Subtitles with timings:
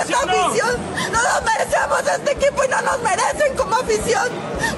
[0.00, 0.76] Esta afición,
[1.12, 4.28] no nos merecemos este equipo y no nos merecen como afición,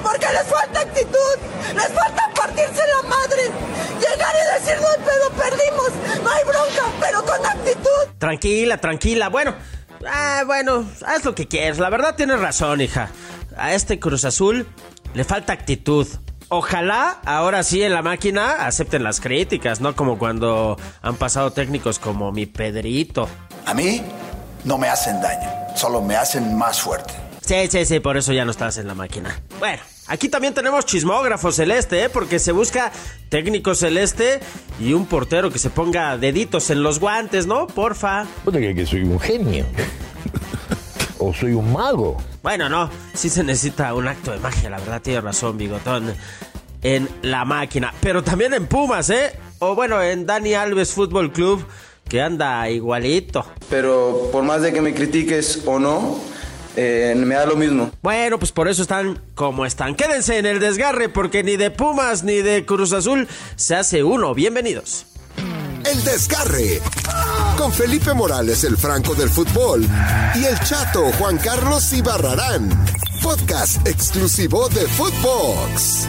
[0.03, 1.37] porque les falta actitud,
[1.73, 3.43] les falta partirse la madre,
[3.99, 8.17] llegar y decir no pero perdimos, no hay bronca, pero con actitud.
[8.17, 9.55] Tranquila, tranquila, bueno,
[10.07, 13.09] ah, bueno, haz lo que quieras, la verdad tienes razón, hija.
[13.57, 14.67] A este Cruz Azul
[15.13, 16.07] le falta actitud.
[16.49, 21.97] Ojalá ahora sí en la máquina acepten las críticas, no como cuando han pasado técnicos
[21.97, 23.27] como mi Pedrito.
[23.65, 24.03] A mí
[24.65, 27.13] no me hacen daño, solo me hacen más fuerte.
[27.41, 29.39] Sí, sí, sí, por eso ya no estás en la máquina.
[29.59, 32.09] Bueno, aquí también tenemos chismógrafo celeste, ¿eh?
[32.09, 32.91] porque se busca
[33.29, 34.39] técnico celeste
[34.79, 37.67] y un portero que se ponga deditos en los guantes, ¿no?
[37.67, 38.25] Porfa.
[38.43, 39.65] ¿Puta que, que soy un genio?
[41.19, 42.17] ¿O soy un mago?
[42.41, 46.15] Bueno, no, sí se necesita un acto de magia, la verdad, tiene razón, Bigotón.
[46.81, 49.33] En la máquina, pero también en Pumas, ¿eh?
[49.59, 51.65] O bueno, en Dani Alves Fútbol Club,
[52.07, 53.45] que anda igualito.
[53.69, 56.19] Pero por más de que me critiques o no,
[56.75, 57.91] eh, me da lo mismo.
[58.01, 59.95] Bueno, pues por eso están como están.
[59.95, 64.33] Quédense en el desgarre, porque ni de Pumas ni de Cruz Azul se hace uno.
[64.33, 65.05] Bienvenidos.
[65.85, 66.81] El desgarre.
[67.57, 69.85] Con Felipe Morales, el Franco del fútbol.
[70.35, 72.69] Y el chato Juan Carlos Ibarrarán.
[73.21, 76.07] Podcast exclusivo de Footbox.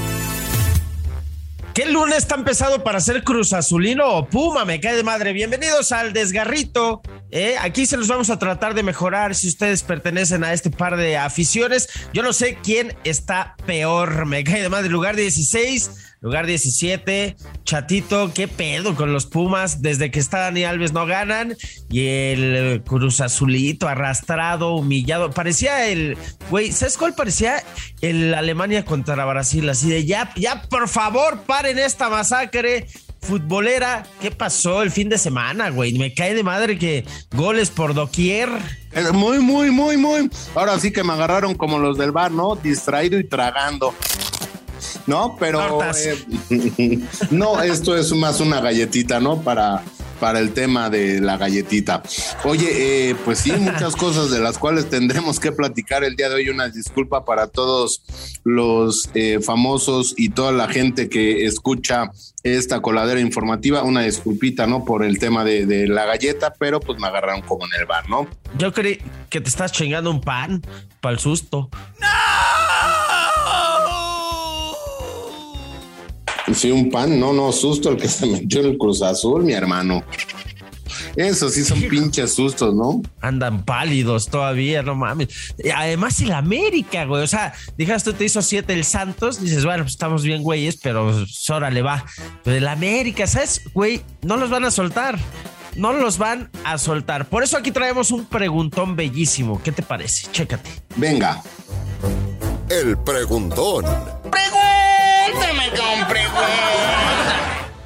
[1.77, 4.65] ¿Qué lunes está empezado para ser Cruz Azulino o Puma?
[4.65, 5.35] Me cae de madre.
[5.35, 7.03] Bienvenidos al desgarrito.
[7.31, 7.57] ¿eh?
[7.61, 11.19] Aquí se los vamos a tratar de mejorar si ustedes pertenecen a este par de
[11.19, 11.91] aficiones.
[12.15, 14.25] Yo no sé quién está peor.
[14.25, 14.89] Me cae de madre.
[14.89, 19.83] Lugar 16 Lugar 17, Chatito, qué pedo con los Pumas.
[19.83, 21.57] Desde que está Dani Alves no ganan.
[21.91, 25.31] Y el Cruz Azulito arrastrado, humillado.
[25.31, 26.17] Parecía el,
[26.51, 27.63] güey, ¿sabes cuál parecía?
[28.01, 29.69] El Alemania contra Brasil.
[29.69, 32.87] Así de ya, ya, por favor, paren esta masacre
[33.21, 34.05] futbolera.
[34.21, 35.99] ¿Qué pasó el fin de semana, güey?
[35.99, 38.49] Me cae de madre que goles por doquier.
[39.13, 40.31] Muy, muy, muy, muy.
[40.55, 42.57] Ahora sí que me agarraron como los del bar, ¿no?
[42.57, 43.95] Distraído y tragando.
[45.07, 45.37] ¿No?
[45.39, 47.01] Pero eh,
[47.31, 49.41] no, esto es más una galletita, ¿no?
[49.41, 49.83] Para,
[50.21, 52.03] para el tema de la galletita.
[52.45, 56.37] Oye, eh, pues sí, muchas cosas de las cuales tendremos que platicar el día de
[56.37, 56.49] hoy.
[56.49, 58.03] Una disculpa para todos
[58.45, 62.11] los eh, famosos y toda la gente que escucha
[62.43, 63.83] esta coladera informativa.
[63.83, 64.85] Una disculpita, ¿no?
[64.85, 68.09] Por el tema de, de la galleta, pero pues me agarraron como en el bar,
[68.09, 68.27] ¿no?
[68.59, 68.99] Yo creí
[69.31, 70.63] que te estás chingando un pan
[71.01, 71.71] para el susto.
[72.01, 73.06] ¡No!
[76.55, 79.53] Sí, un pan, no, no, susto el que se metió en el Cruz Azul, mi
[79.53, 80.05] hermano.
[81.17, 83.03] Eso sí son pinches sustos, ¿no?
[83.21, 85.29] Andan pálidos todavía, no mames.
[85.75, 87.23] Además, el América, güey.
[87.23, 90.79] O sea, dijeras tú te hizo siete el Santos, dices, bueno, pues estamos bien, güeyes,
[90.83, 91.13] pero
[91.49, 92.05] ahora le va.
[92.45, 94.03] Pero el América, ¿sabes, güey?
[94.23, 95.19] No los van a soltar.
[95.75, 97.27] No los van a soltar.
[97.27, 99.61] Por eso aquí traemos un preguntón bellísimo.
[99.63, 100.27] ¿Qué te parece?
[100.33, 100.71] Chécate.
[100.97, 101.43] Venga.
[102.69, 103.85] El preguntón.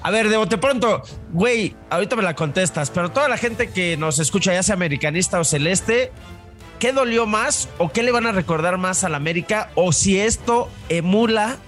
[0.02, 3.96] A ver, de bote pronto, güey, ahorita me la contestas, pero toda la gente que
[3.96, 6.10] nos escucha, ya sea americanista o celeste,
[6.78, 9.70] ¿qué dolió más o qué le van a recordar más a la América?
[9.74, 11.58] O si esto emula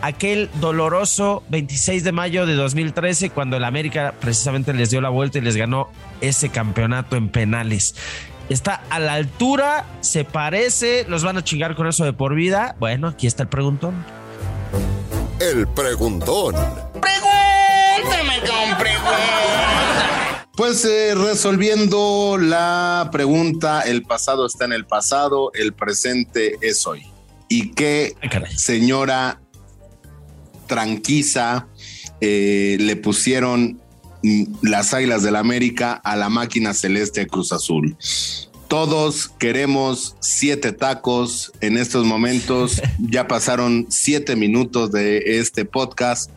[0.00, 5.38] aquel doloroso 26 de mayo de 2013 cuando el América precisamente les dio la vuelta
[5.38, 5.90] y les ganó
[6.20, 7.94] ese campeonato en penales.
[8.48, 12.76] Está a la altura, se parece, los van a chingar con eso de por vida.
[12.78, 13.94] Bueno, aquí está el preguntón.
[15.52, 16.54] El preguntón.
[17.02, 18.78] Pregúntame con
[20.56, 27.06] Pues eh, resolviendo la pregunta, el pasado está en el pasado, el presente es hoy.
[27.50, 28.16] ¿Y qué
[28.56, 29.42] señora
[30.66, 31.68] tranquiza
[32.22, 33.78] eh, le pusieron
[34.62, 37.98] las Águilas del la América a la máquina celeste Cruz Azul?
[38.74, 42.82] Todos queremos siete tacos en estos momentos.
[42.98, 46.28] ya pasaron siete minutos de este podcast.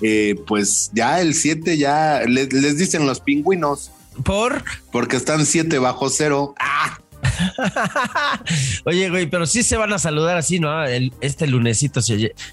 [0.00, 3.90] Eh, pues ya el siete ya les, dicen los pingüinos.
[4.22, 4.62] ¿Por?
[4.92, 6.54] Porque están siete bajo cero.
[6.60, 7.00] ¡Ah!
[8.84, 10.84] Oye, güey, pero sí se van a saludar así, ¿no?
[10.84, 12.00] este lunesito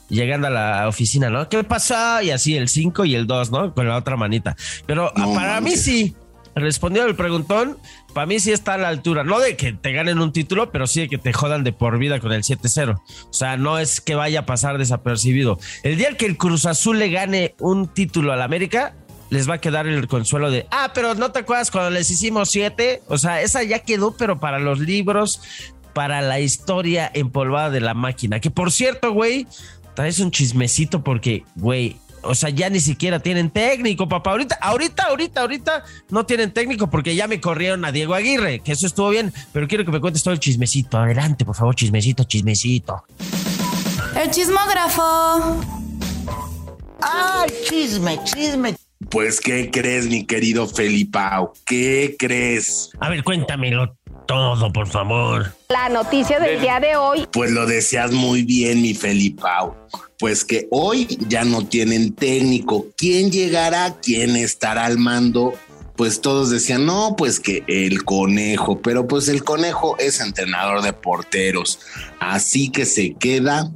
[0.10, 1.48] llegando a la oficina, ¿no?
[1.50, 2.24] ¿Qué pasa?
[2.24, 3.76] Y así el cinco y el dos, ¿no?
[3.76, 4.58] Con la otra manita.
[4.88, 6.16] Pero para mí sí,
[6.60, 7.78] respondió el preguntón,
[8.14, 10.88] para mí sí está a la altura, no de que te ganen un título, pero
[10.88, 13.00] sí de que te jodan de por vida con el 7-0.
[13.00, 15.60] O sea, no es que vaya a pasar desapercibido.
[15.84, 18.96] El día que el Cruz Azul le gane un título al América,
[19.30, 22.50] les va a quedar el consuelo de, ah, pero no te acuerdas cuando les hicimos
[22.50, 23.02] siete.
[23.08, 25.42] O sea, esa ya quedó, pero para los libros,
[25.94, 28.40] para la historia empolvada de la máquina.
[28.40, 29.48] Que por cierto, güey,
[29.96, 34.32] traes un chismecito porque, güey, o sea, ya ni siquiera tienen técnico, papá.
[34.32, 38.72] Ahorita, ahorita, ahorita, ahorita no tienen técnico porque ya me corrieron a Diego Aguirre, que
[38.72, 40.98] eso estuvo bien, pero quiero que me cuentes todo el chismecito.
[40.98, 43.04] Adelante, por favor, chismecito, chismecito.
[44.22, 45.62] El chismógrafo.
[47.02, 48.76] ¡Ay, chisme, chisme!
[49.10, 51.54] Pues, ¿qué crees, mi querido Felipao?
[51.66, 52.90] ¿Qué crees?
[53.00, 53.96] A ver, cuéntamelo
[54.30, 55.52] todo, por favor.
[55.70, 57.28] La noticia del día de hoy.
[57.32, 59.76] Pues lo decías muy bien, mi Felipao.
[60.20, 62.86] Pues que hoy ya no tienen técnico.
[62.96, 63.96] ¿Quién llegará?
[64.00, 65.54] ¿Quién estará al mando?
[65.96, 70.94] Pues todos decían, no, pues que el conejo, pero pues el conejo es entrenador de
[70.94, 71.80] porteros.
[72.20, 73.72] Así que se queda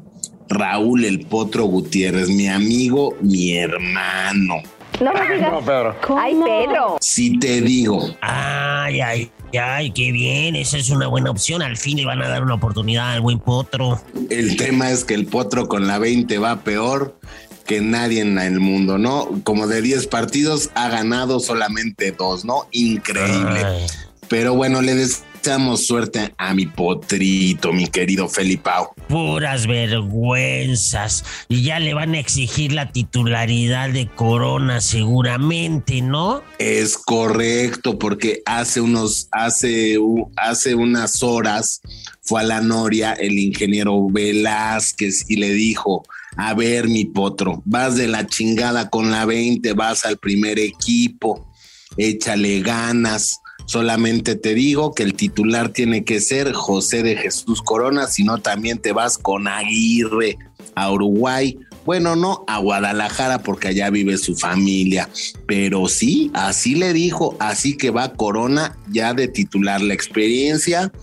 [0.50, 4.62] Raúl el Potro Gutiérrez, mi amigo, mi hermano.
[5.02, 5.52] No me digas.
[5.66, 5.96] Pedro.
[6.16, 6.98] Ay, Pedro.
[7.02, 10.56] Si te digo, Ay, ay, ay, qué bien.
[10.56, 11.62] Esa es una buena opción.
[11.62, 14.02] Al fin le van a dar una oportunidad al buen potro.
[14.30, 17.18] el tema es que el Potro con la 20 va peor
[17.66, 19.30] que nadie en el mundo, ¿no?
[19.44, 22.68] Como de 10 partidos ha ganado solamente dos, ¿no?
[22.72, 23.64] Increíble.
[23.64, 23.86] Ay.
[24.28, 24.96] Pero bueno, le
[25.44, 28.96] deseamos suerte a mi potrito, mi querido Felipao.
[29.10, 31.26] Puras vergüenzas.
[31.50, 36.42] Y ya le van a exigir la titularidad de Corona seguramente, ¿no?
[36.60, 39.98] Es correcto, porque hace unos, hace,
[40.38, 41.82] hace unas horas
[42.22, 46.06] fue a la Noria el ingeniero Velázquez y le dijo:
[46.38, 51.52] A ver, mi potro, vas de la chingada con la 20, vas al primer equipo,
[51.98, 53.42] échale ganas.
[53.66, 58.40] Solamente te digo que el titular tiene que ser José de Jesús Corona, si no
[58.40, 60.38] también te vas con Aguirre
[60.76, 61.58] a Uruguay.
[61.86, 65.10] Bueno, no a Guadalajara porque allá vive su familia,
[65.46, 70.94] pero sí, así le dijo, así que va Corona ya de titular la experiencia,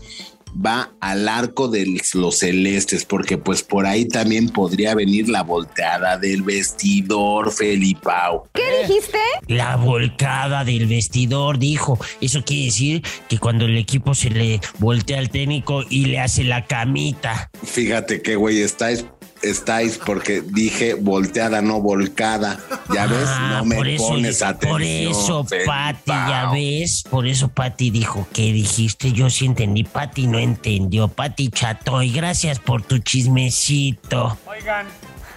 [0.55, 6.19] va al arco de los celestes, porque pues por ahí también podría venir la volteada
[6.19, 8.49] del vestidor, Felipao.
[8.55, 9.19] ¿Qué dijiste?
[9.47, 11.99] La volcada del vestidor, dijo.
[12.21, 16.45] Eso quiere decir que cuando el equipo se le voltea al técnico y le hace
[16.45, 17.51] la camita.
[17.63, 19.05] Fíjate qué güey estáis,
[19.43, 22.59] estáis porque dije volteada, no volcada.
[22.95, 24.71] Ya ves, Ah, no me eso, pones atención.
[24.73, 27.05] Por eso, Pati, ya ves.
[27.09, 29.13] Por eso Pati dijo que dijiste.
[29.13, 29.85] Yo sí entendí.
[29.85, 31.09] Pati no entendió.
[31.09, 34.37] Pati Chatoy, gracias por tu chismecito.
[34.47, 34.87] Oigan,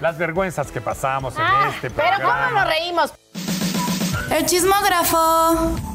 [0.01, 2.47] las vergüenzas que pasamos en Ah, este pero programa.
[2.49, 3.13] ¿cómo nos reímos?
[4.37, 5.92] El chismógrafo.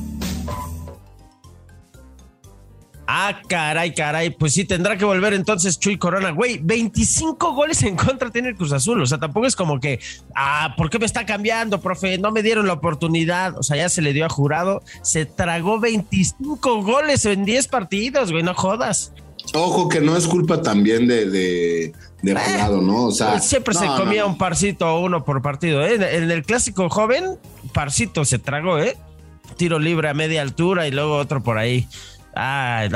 [3.11, 4.29] Ah, caray, caray.
[4.29, 6.31] Pues sí, tendrá que volver entonces Chuy Corona.
[6.31, 9.01] Güey, 25 goles en contra tiene el Cruz Azul.
[9.01, 9.99] O sea, tampoco es como que,
[10.37, 12.19] ah, ¿por qué me está cambiando, profe?
[12.19, 13.57] No me dieron la oportunidad.
[13.57, 14.83] O sea, ya se le dio a jurado.
[15.01, 19.15] Se tragó 25 goles en 10 partidos, güey, no jodas.
[19.55, 23.07] Ojo que no es culpa también de, de, de jurado, ¿no?
[23.07, 24.29] O sea, siempre se no, comía no.
[24.29, 25.83] un parcito o uno por partido.
[25.83, 25.95] ¿eh?
[25.95, 27.39] En, en el clásico joven,
[27.73, 28.99] parcito se tragó, ¿eh?
[29.57, 31.89] Tiro libre a media altura y luego otro por ahí.
[32.41, 32.89] Ay.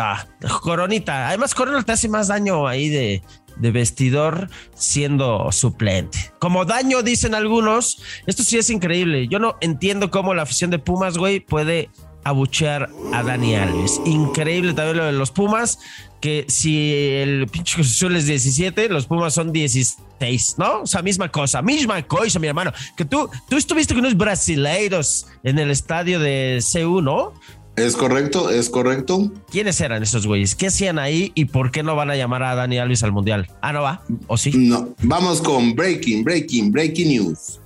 [0.62, 1.28] Coronita.
[1.28, 3.22] Además, Corona te hace más daño ahí de,
[3.56, 6.32] de vestidor siendo suplente.
[6.38, 8.00] Como daño, dicen algunos.
[8.26, 9.26] Esto sí es increíble.
[9.26, 11.90] Yo no entiendo cómo la afición de Pumas, güey, puede
[12.22, 14.00] abuchear a Dani Alves.
[14.04, 15.80] Increíble también lo de los Pumas,
[16.20, 20.82] que si el pinche Cruz Azul es 17, los Pumas son 16, ¿no?
[20.82, 22.72] O sea, misma cosa, misma cosa, mi hermano.
[22.96, 27.32] Que tú, tú estuviste con unos brasileiros en el estadio de CU, ¿no?
[27.76, 29.32] Es correcto, es correcto.
[29.50, 30.54] ¿Quiénes eran esos güeyes?
[30.54, 33.50] ¿Qué hacían ahí y por qué no van a llamar a Dani Alves al Mundial?
[33.62, 34.02] Ah, ¿no va?
[34.26, 34.52] ¿O sí?
[34.54, 37.58] No, vamos con breaking, breaking, breaking news.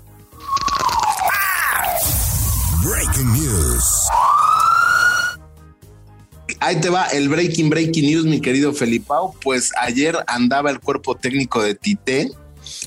[2.85, 3.85] Breaking News.
[6.61, 9.35] Ahí te va el breaking, breaking news, mi querido Felipao.
[9.43, 12.31] Pues ayer andaba el cuerpo técnico de Tite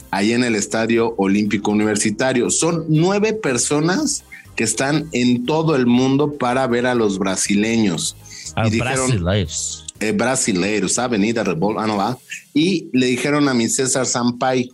[0.10, 2.50] ahí en el Estadio Olímpico Universitario.
[2.50, 4.24] Son nueve personas
[4.60, 8.18] que están en todo el mundo para ver a los brasileños.
[8.58, 9.86] A Y dijeron, brasileiros.
[10.02, 12.18] eh, brasileiros, Avenida Rebol, ah, no va.
[12.54, 14.70] Y le dijeron a mi César Sampay,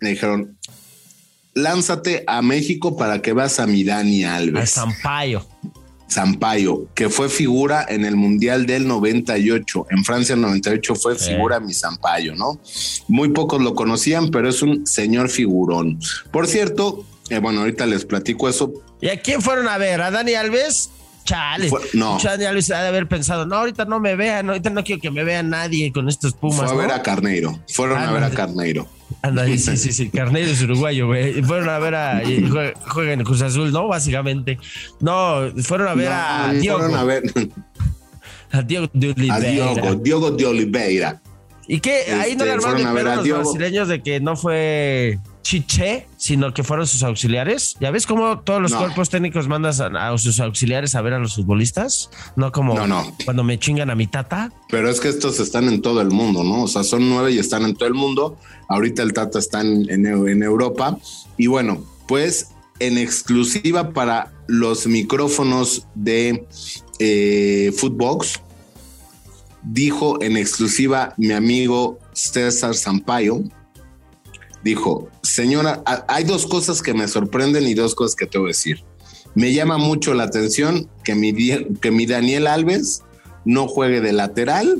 [0.00, 0.58] le dijeron,
[1.54, 4.68] lánzate a México para que vas a mi Dani A Alves.
[4.72, 5.46] Sampaio.
[6.08, 9.86] Sampaio, que fue figura en el Mundial del 98.
[9.88, 11.30] En Francia el 98 fue Sí.
[11.30, 12.60] figura mi Sampaio, ¿no?
[13.08, 15.98] Muy pocos lo conocían, pero es un señor figurón.
[16.30, 18.72] Por cierto, eh, bueno, ahorita les platico eso.
[19.00, 20.00] ¿Y a quién fueron a ver?
[20.00, 20.90] ¿A Dani Alves?
[21.24, 21.68] Chale.
[21.68, 22.18] Fue- no.
[22.22, 25.10] Dani Alves ha de haber pensado, no, ahorita no me vean, ahorita no quiero que
[25.10, 26.56] me vea nadie con estos Pumas.
[26.58, 26.76] fue a ¿no?
[26.78, 27.58] ver a Carneiro.
[27.72, 28.88] Fueron Ah, a ver a Carneiro.
[29.22, 31.42] Anda, sí, sí, sí, Carneiro es uruguayo, güey.
[31.42, 32.22] Fueron a ver a.
[32.88, 33.86] Juegan en Cruz Azul, ¿no?
[33.86, 34.58] Básicamente.
[35.00, 36.78] No, fueron a ver a Diogo.
[36.80, 37.22] Fueron a ver
[38.50, 39.50] A Diogo de a Oliveira.
[39.74, 41.22] Diogo, Diogo de Oliveira.
[41.68, 42.02] ¿Y qué?
[42.12, 43.42] Ahí no Este, le armaron fueron mi a a los Diogo.
[43.42, 47.76] brasileños de que no fue Chiché, sino que fueron sus auxiliares.
[47.80, 48.78] ¿Ya ves cómo todos los No.
[48.78, 52.10] cuerpos técnicos mandan a, a sus auxiliares a ver a los futbolistas?
[52.36, 53.16] No como No, no.
[53.24, 54.52] cuando me chingan a mi tata.
[54.68, 56.62] Pero es que estos están en todo el mundo, ¿no?
[56.62, 58.38] O sea, son nueve y están en todo el mundo.
[58.68, 60.96] Ahorita el Tata está en, en Europa.
[61.36, 66.46] Y bueno, pues en exclusiva para los micrófonos de
[66.98, 68.40] eh, Footbox,
[69.62, 73.42] dijo en exclusiva mi amigo César Sampaio,
[74.64, 78.48] dijo, señora, hay dos cosas que me sorprenden y dos cosas que te voy a
[78.48, 78.84] decir.
[79.34, 81.34] Me llama mucho la atención que mi,
[81.80, 83.02] que mi Daniel Alves
[83.44, 84.78] no juegue de lateral.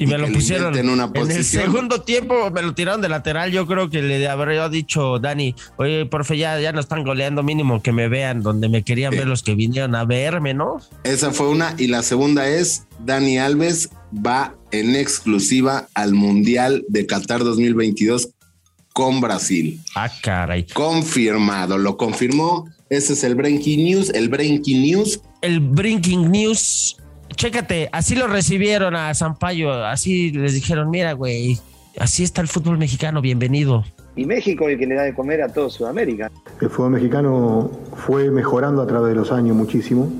[0.00, 1.64] Y me lo pusieron inventen una en el posición.
[1.64, 3.50] segundo tiempo, me lo tiraron de lateral.
[3.50, 7.82] Yo creo que le habría dicho Dani, oye, porfe, ya, ya no están goleando mínimo
[7.82, 10.76] que me vean donde me querían ver los que vinieron a verme, ¿no?
[11.02, 11.74] Esa fue una.
[11.76, 18.28] Y la segunda es, Dani Alves va en exclusiva al Mundial de Qatar 2022
[18.92, 19.80] con Brasil.
[19.94, 20.66] Ah, caray.
[20.66, 22.68] Confirmado, lo confirmó.
[22.90, 25.20] Ese es el Breaking News, el Breaking News.
[25.42, 26.96] El Breaking News.
[27.34, 31.58] Chécate, así lo recibieron a Sampaio, así les dijeron, mira, güey,
[31.98, 33.84] así está el fútbol mexicano, bienvenido.
[34.16, 36.32] Y México el que le da de comer a todo Sudamérica.
[36.60, 40.10] El fútbol mexicano fue mejorando a través de los años muchísimo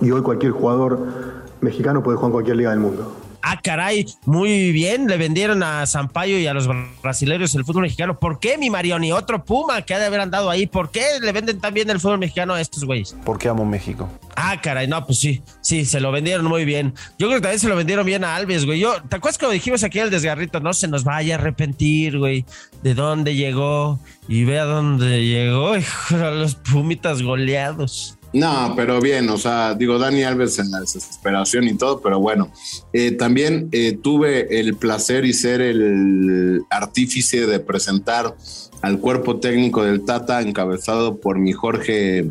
[0.00, 3.16] y hoy cualquier jugador mexicano puede jugar en cualquier liga del mundo.
[3.42, 6.68] Ah, caray, muy bien, le vendieron a Sampaio y a los
[7.02, 8.18] brasileños el fútbol mexicano.
[8.18, 9.12] ¿Por qué, mi Marioni?
[9.12, 10.66] Otro Puma que ha de haber andado ahí.
[10.66, 13.16] ¿Por qué le venden tan bien el fútbol mexicano a estos güeyes?
[13.24, 14.08] Porque amo México.
[14.36, 16.94] Ah, caray, no, pues sí, sí, se lo vendieron muy bien.
[17.18, 18.78] Yo creo que también se lo vendieron bien a Alves, güey.
[18.78, 20.60] Yo, ¿te acuerdas cuando dijimos aquí el desgarrito?
[20.60, 22.44] No se nos vaya a arrepentir, güey,
[22.82, 28.18] de dónde llegó y ve a dónde llegó, hijo, a los pumitas goleados.
[28.32, 32.50] No, pero bien, o sea, digo, Dani Alves en la desesperación y todo, pero bueno,
[32.92, 38.34] eh, también eh, tuve el placer y ser el artífice de presentar
[38.80, 42.30] al cuerpo técnico del Tata, encabezado por mi Jorge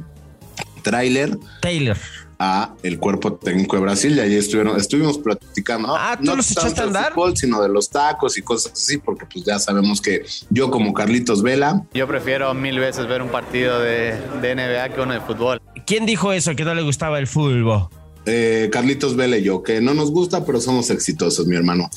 [0.81, 1.37] Trailer.
[1.61, 1.97] Taylor.
[2.43, 5.95] A el cuerpo técnico de Brasil, y ahí estuvieron, estuvimos platicando.
[5.95, 7.13] Ah, ¿tú no los echaste a de andar?
[7.13, 10.91] fútbol, sino de los tacos y cosas así, porque pues ya sabemos que yo como
[10.93, 15.21] Carlitos Vela, Yo prefiero mil veces ver un partido de, de NBA que uno de
[15.21, 15.61] fútbol.
[15.85, 17.89] ¿Quién dijo eso, que no le gustaba el fútbol?
[18.25, 21.89] eh, Carlitos Vela y yo, que no nos gusta, pero somos exitosos, mi hermano.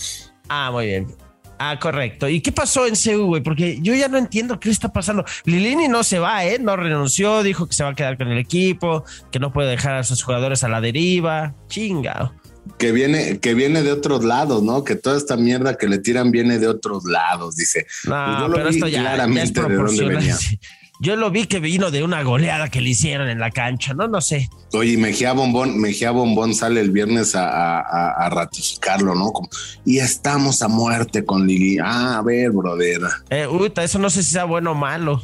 [0.51, 1.07] Ah, muy bien.
[1.59, 2.29] Ah, correcto.
[2.29, 3.43] ¿Y qué pasó en CU, güey?
[3.43, 5.25] Porque yo ya no entiendo qué está pasando.
[5.45, 6.59] Lilini no se va, ¿eh?
[6.59, 9.95] No renunció, dijo que se va a quedar con el equipo, que no puede dejar
[9.95, 11.55] a sus jugadores a la deriva.
[11.69, 12.35] Chingado.
[12.79, 14.85] que viene, que viene de otros lados, ¿no?
[14.85, 17.87] Que toda esta mierda que le tiran viene de otros lados, dice.
[18.05, 20.17] No, Pues yo lo pero vi esto ya, ya es de dónde proporcional.
[20.17, 20.37] venía.
[21.05, 24.09] Yo lo vi que vino de una goleada que le hicieron en la cancha, ¿no?
[24.09, 24.49] No sé.
[24.73, 29.31] Oye, Mejía Bombón, Mejía Bombón sale el viernes a, a- a- a ratificarlo, ¿no?
[29.31, 29.49] Como,
[29.85, 31.77] y estamos a muerte con Lili.
[31.79, 33.03] Ah, a ver, brother.
[33.29, 35.23] Eh, uta, eso no sé si sea bueno o malo.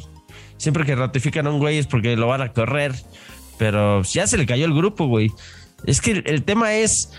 [0.57, 2.93] Siempre que ratifican a un güey es porque lo van a correr.
[3.57, 5.31] Pero ya se le cayó el grupo, güey.
[5.85, 7.11] Es que el, el tema es.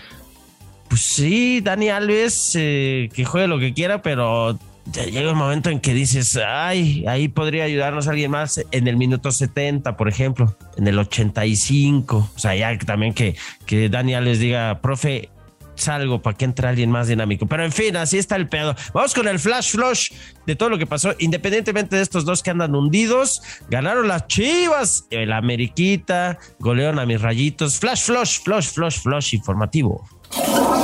[0.87, 4.57] Pues sí, Dani Alves, eh, que juegue lo que quiera, pero
[4.91, 9.31] llega un momento en que dices, ay, ahí podría ayudarnos alguien más en el minuto
[9.31, 12.31] 70, por ejemplo, en el 85.
[12.35, 13.35] O sea, ya también que,
[13.65, 15.29] que Dani Alves diga, profe,
[15.75, 17.45] salgo para que entre alguien más dinámico.
[17.45, 18.75] Pero en fin, así está el pedo.
[18.93, 20.11] Vamos con el flash flush
[20.45, 21.13] de todo lo que pasó.
[21.19, 27.21] Independientemente de estos dos que andan hundidos, ganaron las chivas, el Ameriquita, golearon a mis
[27.21, 27.79] rayitos.
[27.79, 30.07] Flash flush, flush, flush, flush informativo.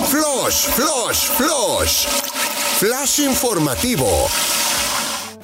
[0.07, 2.48] Flush, flush, flush.
[2.79, 4.68] Flash informativo.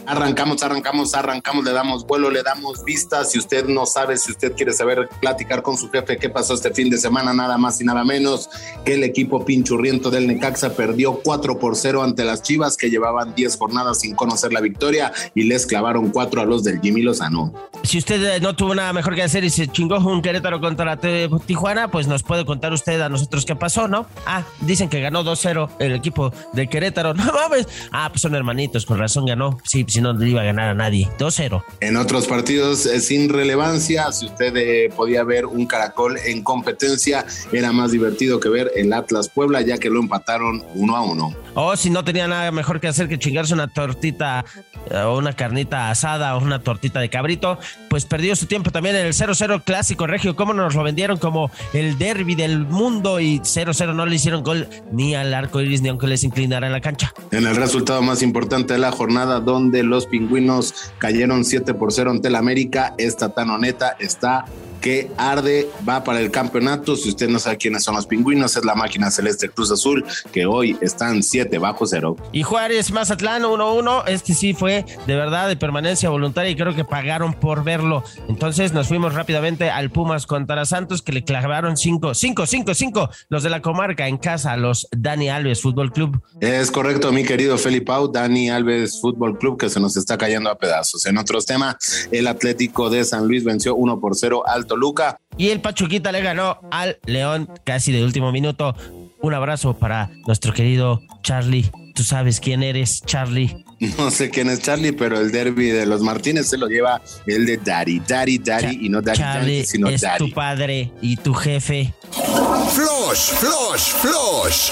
[0.08, 3.24] Arrancamos, arrancamos, arrancamos, le damos vuelo, le damos vista.
[3.26, 6.72] Si usted no sabe, si usted quiere saber, platicar con su jefe qué pasó este
[6.74, 8.50] fin de semana, nada más y nada menos
[8.86, 13.34] que el equipo pinchurriento del Necaxa perdió 4 por 0 ante las Chivas que llevaban
[13.36, 17.54] 10 jornadas sin conocer la victoria y les clavaron 4 a los del Jimmy Lozano.
[17.84, 20.98] Si usted eh, no tuvo nada mejor que hacer y se chingó un Querétaro contra
[20.98, 24.06] T- Tijuana, pues nos puede contar usted a nosotros qué pasó, ¿no?
[24.26, 27.14] Ah, dicen que ganó 2-0 el equipo de Querétaro.
[27.26, 27.68] No mames.
[27.92, 29.58] Ah, pues son hermanitos, con razón ganó.
[29.64, 31.10] Sí, si no le iba a ganar a nadie.
[31.18, 31.64] 2-0.
[31.80, 37.26] En otros partidos eh, sin relevancia, si usted eh, podía ver un caracol en competencia,
[37.52, 41.34] era más divertido que ver el Atlas Puebla, ya que lo empataron uno a uno.
[41.54, 44.44] O si no tenía nada mejor que hacer que chingarse una tortita
[44.92, 47.58] eh, o una carnita asada o una tortita de cabrito,
[47.90, 50.36] pues perdió su tiempo también en el 0-0 clásico regio.
[50.36, 53.22] ¿Cómo nos lo vendieron como el derby del mundo?
[53.22, 56.74] Y 0-0 no le hicieron gol ni al arco iris ni aunque les inclinara en
[56.74, 57.14] la cancha.
[57.32, 62.12] En el resultado más importante de la jornada, donde los pingüinos cayeron 7 por 0
[62.12, 64.46] ante el América, esta tan honeta está
[64.82, 66.96] que arde, va para el campeonato.
[66.96, 70.46] Si usted no sabe quiénes son los pingüinos, es la máquina celeste Cruz Azul, que
[70.46, 72.16] hoy están 7 bajo cero.
[72.32, 76.86] Y Juárez Mazatlán 1-1, este sí fue de verdad de permanencia voluntaria y creo que
[76.86, 78.04] pagaron por verlo.
[78.28, 83.10] Entonces nos fuimos rápidamente al Pumas contra Santos, que le clavaron 5, 5, 5, 5,
[83.30, 86.22] los de la comarca en casa, los Dani Alves Fútbol Club.
[86.40, 90.58] Es correcto, mi querido Felipao, Dani Alves Fútbol Club, que se nos está cayendo a
[90.58, 91.06] pedazos.
[91.06, 95.20] En otros temas, el Atlético de San Luis venció 1 por 0 Alto Luca.
[95.38, 98.76] Y el Pachuquita le ganó al León casi de último minuto.
[99.22, 101.70] Un abrazo para nuestro querido Charlie.
[101.94, 103.64] Tú sabes quién eres, Charlie.
[103.98, 107.46] No sé quién es Charlie, pero el derby de los Martínez se lo lleva el
[107.46, 110.18] de Daddy, Daddy, Daddy y no Daddy, Charlie Daddy, sino es Daddy.
[110.30, 111.94] tu padre y tu jefe.
[112.12, 114.72] Flush, flush, flush.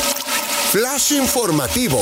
[0.72, 2.00] Flash informativo.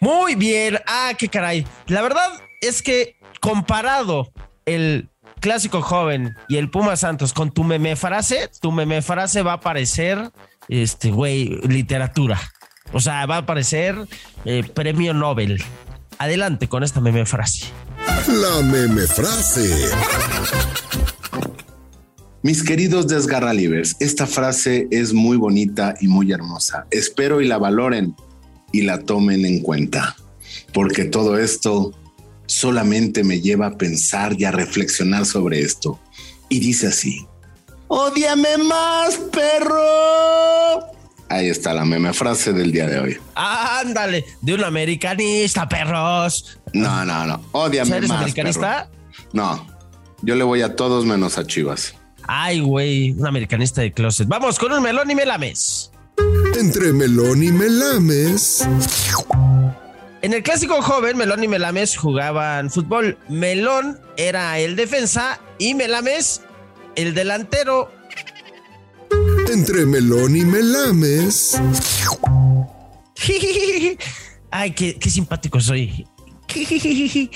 [0.00, 0.78] Muy bien.
[0.86, 1.66] Ah, qué caray.
[1.88, 2.28] La verdad
[2.60, 4.32] es que comparado
[4.66, 5.08] el
[5.44, 9.60] clásico joven y el Puma Santos con tu meme frase, tu meme frase va a
[9.60, 10.32] parecer,
[10.70, 12.40] este, güey, literatura.
[12.94, 13.94] O sea, va a parecer
[14.46, 15.62] eh, premio Nobel.
[16.16, 17.66] Adelante con esta meme frase.
[18.26, 19.90] La meme frase.
[22.42, 26.86] Mis queridos desgarralivers, esta frase es muy bonita y muy hermosa.
[26.90, 28.16] Espero y la valoren
[28.72, 30.16] y la tomen en cuenta,
[30.72, 31.92] porque todo esto
[32.46, 35.98] solamente me lleva a pensar y a reflexionar sobre esto.
[36.48, 37.26] Y dice así,
[37.88, 40.92] ¡Ódiame más, perro!
[41.28, 43.16] Ahí está la meme frase del día de hoy.
[43.34, 46.58] Ándale, de un americanista, perros.
[46.72, 47.40] No, no, no.
[47.52, 48.18] Ódiame ¿Eres más.
[48.18, 48.88] americanista?
[48.90, 49.28] perro.
[49.32, 49.66] No.
[50.22, 51.94] Yo le voy a todos menos a Chivas.
[52.26, 54.26] Ay, güey, un americanista de closet.
[54.28, 55.90] Vamos con un melón y melames.
[56.58, 58.66] Entre melón y melames.
[60.24, 63.18] En el clásico joven, Melón y Melames jugaban fútbol.
[63.28, 66.40] Melón era el defensa y Melames
[66.96, 67.92] el delantero.
[69.52, 71.60] Entre melón y melames.
[74.50, 76.08] Ay, qué, qué simpático soy.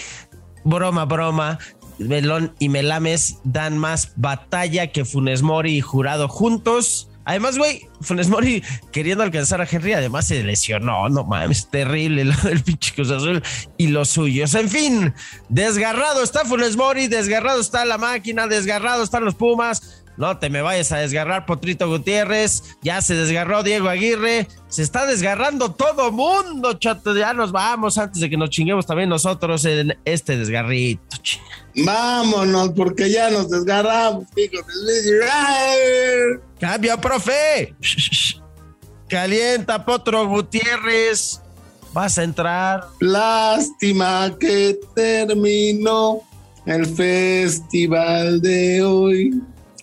[0.64, 1.58] broma, broma.
[1.98, 7.10] Melón y Melames dan más batalla que Funes Mori y Jurado juntos.
[7.28, 11.10] Además, güey, Funes Mori queriendo alcanzar a Henry, además se lesionó.
[11.10, 13.42] No mames, terrible lo del pinche Cruz Azul
[13.76, 14.54] y los suyos.
[14.54, 15.12] En fin,
[15.50, 20.02] desgarrado está Funes Mori, desgarrado está la máquina, desgarrado están los Pumas.
[20.18, 22.76] No te me vayas a desgarrar, Potrito Gutiérrez.
[22.82, 24.48] Ya se desgarró Diego Aguirre.
[24.66, 27.16] Se está desgarrando todo mundo, chato.
[27.16, 31.16] Ya nos vamos antes de que nos chinguemos también nosotros en este desgarrito.
[31.22, 31.44] chinga.
[31.86, 36.40] Vámonos, porque ya nos desgarramos, hijos de.
[36.58, 37.76] Cambio, profe.
[39.08, 41.40] Calienta, Potro Gutiérrez.
[41.92, 42.88] Vas a entrar.
[42.98, 46.22] Lástima que terminó
[46.66, 49.40] el festival de hoy.